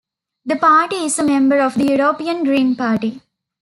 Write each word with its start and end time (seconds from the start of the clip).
The 0.45 0.55
party 0.55 0.95
is 0.95 1.19
a 1.19 1.23
member 1.23 1.59
of 1.59 1.75
the 1.75 1.85
European 1.95 2.43
Green 2.43 2.75
Party. 2.75 3.21